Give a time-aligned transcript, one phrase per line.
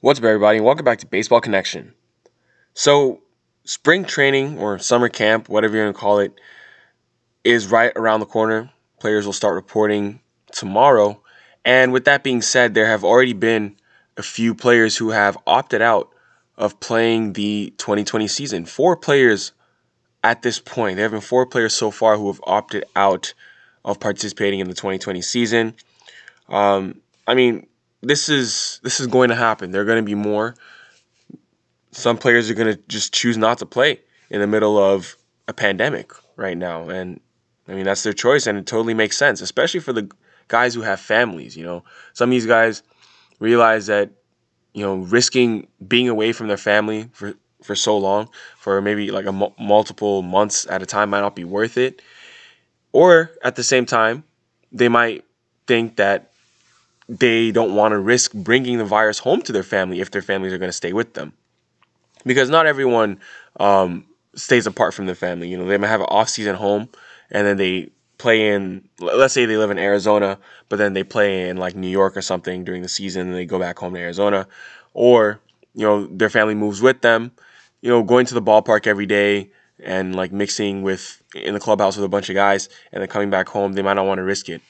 [0.00, 0.60] What's up, everybody?
[0.60, 1.92] Welcome back to Baseball Connection.
[2.72, 3.20] So,
[3.64, 6.40] spring training or summer camp, whatever you're going to call it,
[7.42, 8.70] is right around the corner.
[9.00, 10.20] Players will start reporting
[10.52, 11.20] tomorrow.
[11.64, 13.74] And with that being said, there have already been
[14.16, 16.10] a few players who have opted out
[16.56, 18.66] of playing the 2020 season.
[18.66, 19.50] Four players
[20.22, 20.94] at this point.
[20.94, 23.34] There have been four players so far who have opted out
[23.84, 25.74] of participating in the 2020 season.
[26.48, 27.66] Um, I mean,
[28.02, 29.70] this is this is going to happen.
[29.70, 30.54] There are going to be more.
[31.90, 35.16] Some players are going to just choose not to play in the middle of
[35.48, 37.20] a pandemic right now, and
[37.66, 40.10] I mean that's their choice, and it totally makes sense, especially for the
[40.48, 41.56] guys who have families.
[41.56, 42.82] You know, some of these guys
[43.40, 44.10] realize that
[44.74, 48.28] you know risking being away from their family for for so long,
[48.58, 52.00] for maybe like a m- multiple months at a time, might not be worth it.
[52.92, 54.24] Or at the same time,
[54.72, 55.24] they might
[55.66, 56.30] think that
[57.08, 60.52] they don't want to risk bringing the virus home to their family if their families
[60.52, 61.32] are going to stay with them.
[62.26, 63.20] Because not everyone
[63.58, 65.48] um, stays apart from their family.
[65.48, 66.88] You know, they might have an off-season home,
[67.30, 68.88] and then they play in.
[69.00, 72.22] Let's say they live in Arizona, but then they play in like New York or
[72.22, 74.46] something during the season, and they go back home to Arizona,
[74.92, 75.40] or
[75.74, 77.32] you know their family moves with them.
[77.80, 79.50] You know, going to the ballpark every day
[79.80, 83.30] and like mixing with in the clubhouse with a bunch of guys, and then coming
[83.30, 84.60] back home, they might not want to risk it.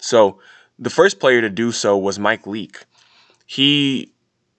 [0.00, 0.40] So
[0.80, 2.78] the first player to do so was Mike Leake.
[3.46, 4.12] He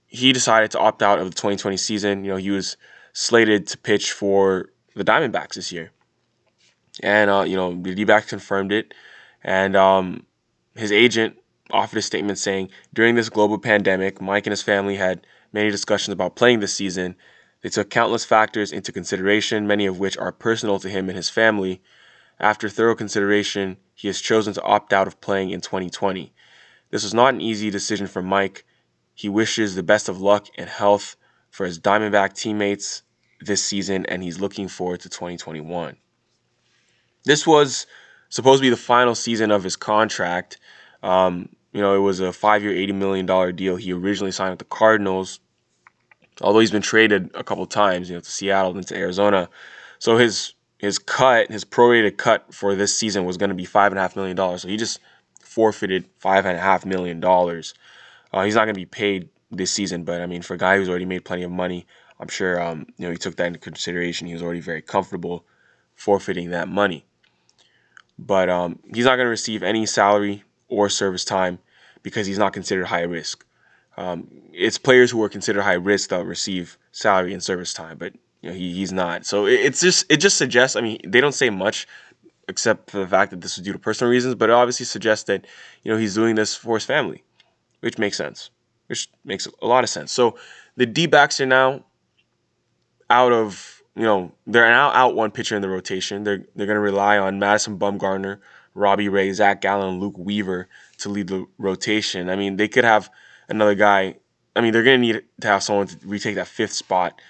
[0.07, 2.23] he decided to opt out of the 2020 season.
[2.23, 2.77] You know, he was
[3.13, 5.91] slated to pitch for the Diamondbacks this year,
[7.01, 8.93] and uh, you know the D-backs confirmed it,
[9.43, 10.25] and um,
[10.75, 11.37] his agent
[11.71, 16.13] offered a statement saying, during this global pandemic, Mike and his family had many discussions
[16.13, 17.15] about playing this season.
[17.61, 21.29] They took countless factors into consideration, many of which are personal to him and his
[21.29, 21.81] family.
[22.41, 26.33] After thorough consideration, he has chosen to opt out of playing in 2020.
[26.89, 28.65] This was not an easy decision for Mike.
[29.13, 31.15] He wishes the best of luck and health
[31.51, 33.03] for his Diamondback teammates
[33.41, 35.97] this season, and he's looking forward to 2021.
[37.25, 37.85] This was
[38.29, 40.57] supposed to be the final season of his contract.
[41.03, 43.75] Um, you know, it was a five-year, $80 million deal.
[43.75, 45.39] He originally signed with the Cardinals,
[46.41, 49.47] although he's been traded a couple times, you know, to Seattle and to Arizona.
[49.99, 53.91] So his his cut, his prorated cut for this season was going to be five
[53.91, 54.63] and a half million dollars.
[54.63, 54.99] So he just
[55.39, 57.75] forfeited five and a half million dollars.
[58.33, 60.77] Uh, he's not going to be paid this season, but I mean, for a guy
[60.77, 61.85] who's already made plenty of money,
[62.19, 64.25] I'm sure um, you know he took that into consideration.
[64.25, 65.45] He was already very comfortable
[65.93, 67.05] forfeiting that money.
[68.17, 71.59] But um, he's not going to receive any salary or service time
[72.01, 73.45] because he's not considered high risk.
[73.97, 78.13] Um, it's players who are considered high risk that receive salary and service time, but
[78.41, 79.25] you know, he, he's not.
[79.25, 80.75] So it, it's just it just suggests.
[80.75, 81.87] I mean, they don't say much
[82.47, 85.25] except for the fact that this was due to personal reasons, but it obviously suggests
[85.25, 85.45] that
[85.83, 87.23] you know he's doing this for his family,
[87.81, 88.49] which makes sense.
[88.87, 90.11] Which makes a lot of sense.
[90.11, 90.37] So
[90.75, 91.85] the D backs are now
[93.09, 96.23] out of you know they're now out one pitcher in the rotation.
[96.23, 98.39] They're they're going to rely on Madison Bumgarner,
[98.73, 100.67] Robbie Ray, Zac Gallen, Luke Weaver
[100.99, 102.29] to lead the rotation.
[102.29, 103.09] I mean, they could have
[103.47, 104.15] another guy.
[104.55, 107.21] I mean, they're going to need to have someone to retake that fifth spot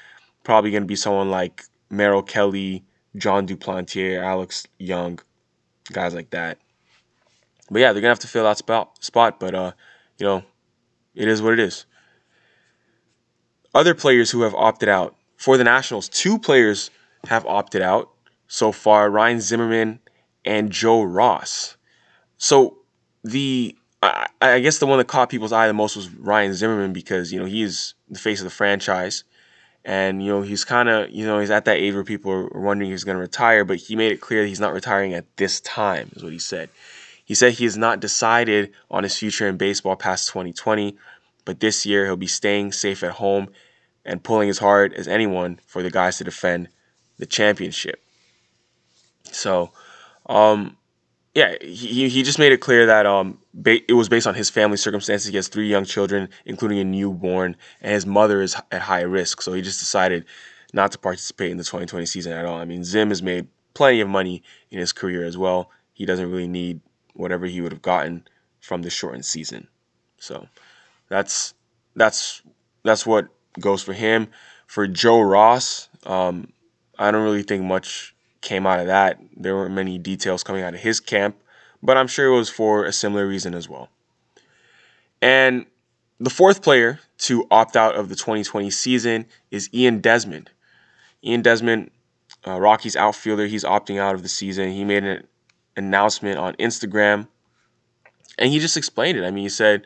[0.44, 2.84] probably going to be someone like Merrill Kelly,
[3.16, 5.20] Jon Duplantier, Alex Young,
[5.92, 6.58] guys like that.
[7.70, 9.04] But yeah, they're gonna have to fill that spot.
[9.04, 9.72] Spot, but uh,
[10.18, 10.44] you know,
[11.16, 11.86] it is what it is.
[13.74, 16.92] Other players who have opted out for the Nationals, two players
[17.28, 18.10] have opted out
[18.48, 20.00] so far: Ryan Zimmerman
[20.44, 21.78] and Joe Ross.
[22.38, 22.80] So
[23.24, 26.92] the I, I guess the one that caught people's eye the most was Ryan Zimmerman
[26.92, 29.24] because you know he is the face of the franchise
[29.84, 32.48] and you know he's kind of you know he's at that age where people are
[32.62, 35.26] wondering he's going to retire but he made it clear that he's not retiring at
[35.38, 36.70] this time is what he said.
[37.24, 40.98] He said he has not decided on his future in baseball past 2020
[41.46, 43.50] but this year he'll be staying safe at home
[44.06, 46.70] and pulling as hard as anyone for the guys to defend
[47.18, 48.02] the championship.
[49.32, 49.72] So
[50.28, 50.78] um
[51.34, 54.50] yeah, he, he just made it clear that um ba- it was based on his
[54.50, 55.30] family circumstances.
[55.30, 59.42] He has three young children, including a newborn, and his mother is at high risk.
[59.42, 60.26] So he just decided
[60.74, 62.58] not to participate in the 2020 season at all.
[62.58, 65.70] I mean, Zim has made plenty of money in his career as well.
[65.94, 66.82] He doesn't really need
[67.14, 68.28] whatever he would have gotten
[68.60, 69.68] from the shortened season.
[70.18, 70.48] So
[71.10, 71.54] that's
[71.96, 72.42] that's
[72.84, 73.28] that's what
[73.60, 74.28] goes for him.
[74.68, 76.52] For Joe Ross, um,
[76.98, 79.20] I don't really think much came out of that.
[79.36, 81.36] There weren't many details coming out of his camp,
[81.82, 83.90] but I'm sure it was for a similar reason as well.
[85.22, 85.66] And
[86.20, 90.50] the fourth player to opt out of the 2020 season is Ian Desmond.
[91.24, 91.92] Ian Desmond,
[92.48, 94.72] uh, Rockies outfielder, he's opting out of the season.
[94.72, 95.28] He made an
[95.78, 97.28] announcement on Instagram,
[98.38, 99.24] and he just explained it.
[99.24, 99.86] I mean, he said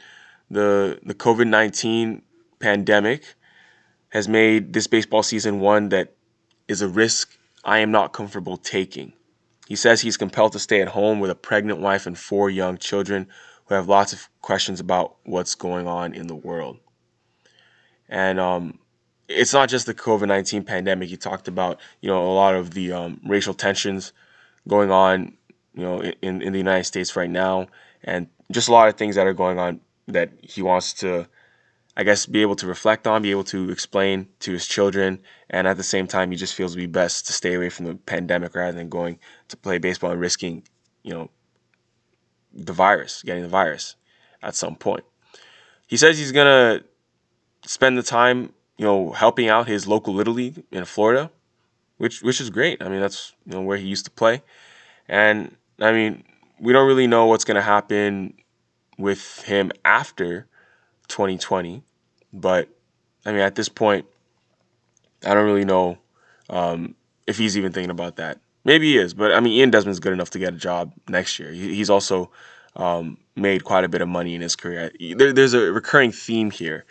[0.49, 2.21] the the COVID 19
[2.59, 3.35] pandemic
[4.09, 6.13] has made this baseball season one that
[6.67, 9.13] is a risk I am not comfortable taking.
[9.67, 12.77] He says he's compelled to stay at home with a pregnant wife and four young
[12.77, 13.27] children
[13.65, 16.77] who have lots of questions about what's going on in the world.
[18.07, 18.77] And um,
[19.27, 21.09] it's not just the COVID 19 pandemic.
[21.09, 24.13] He talked about, you know, a lot of the um, racial tensions
[24.67, 25.33] going on,
[25.73, 27.67] you know, in, in the United States right now,
[28.03, 31.27] and just a lot of things that are going on that he wants to,
[31.97, 35.65] I guess, be able to reflect on, be able to explain to his children, and
[35.65, 37.85] at the same time, he just feels it would be best to stay away from
[37.85, 40.63] the pandemic rather than going to play baseball and risking,
[41.03, 41.29] you know,
[42.53, 43.95] the virus, getting the virus
[44.41, 45.05] at some point.
[45.87, 46.81] He says he's gonna
[47.65, 51.31] spend the time, you know, helping out his local little league in Florida,
[51.97, 52.81] which which is great.
[52.81, 54.41] I mean, that's you know where he used to play,
[55.07, 56.23] and I mean,
[56.59, 58.33] we don't really know what's gonna happen
[58.97, 60.47] with him after
[61.07, 61.83] 2020,
[62.33, 62.69] but
[63.25, 64.05] I mean, at this point,
[65.25, 65.97] I don't really know
[66.49, 66.95] um,
[67.27, 68.39] if he's even thinking about that.
[68.63, 71.37] Maybe he is, but I mean, Ian Desmond's good enough to get a job next
[71.39, 71.51] year.
[71.51, 72.31] He, he's also
[72.75, 74.91] um, made quite a bit of money in his career.
[75.15, 76.85] There, there's a recurring theme here: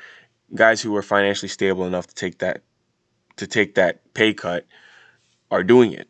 [0.54, 2.62] guys who are financially stable enough to take that
[3.36, 4.66] to take that pay cut
[5.50, 6.08] are doing it.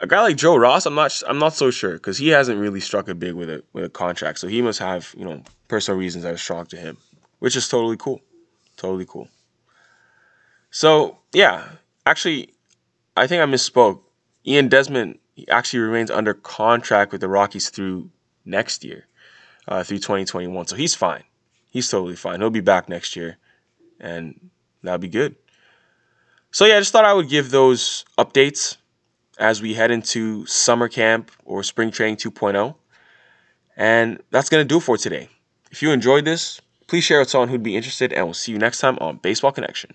[0.00, 2.80] A guy like Joe Ross, I'm not I'm not so sure because he hasn't really
[2.80, 5.98] struck a big with a with a contract, so he must have you know personal
[5.98, 6.98] reasons that are strong to him,
[7.42, 8.20] which is totally cool,
[8.76, 9.28] totally cool.
[10.70, 11.70] So yeah,
[12.06, 12.54] actually,
[13.16, 13.98] I think I misspoke.
[14.46, 15.18] Ian Desmond
[15.50, 18.10] actually remains under contract with the Rockies through
[18.44, 19.08] next year,
[19.66, 20.68] uh, through 2021.
[20.68, 21.24] So he's fine.
[21.68, 22.38] He's totally fine.
[22.38, 23.38] He'll be back next year,
[23.98, 24.50] and
[24.84, 25.34] that'll be good.
[26.52, 28.76] So yeah, I just thought I would give those updates
[29.40, 32.76] as we head into summer camp or spring training 2.0.
[33.76, 35.28] And that's going to do it for today.
[35.72, 36.60] If you enjoyed this,
[36.92, 39.50] please share with someone who'd be interested, and we'll see you next time on Baseball
[39.50, 39.94] Connection.